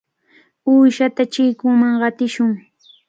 Uyshata 0.71 1.21
chikunman 1.33 1.93
qatishun. 2.01 2.51